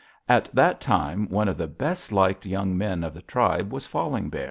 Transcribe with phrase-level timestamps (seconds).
[0.27, 4.29] "At that time one of the best liked young men of the tribe was Falling
[4.31, 4.39] Bear.